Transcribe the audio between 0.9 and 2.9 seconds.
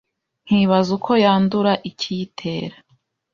uko yandura, ikiyitera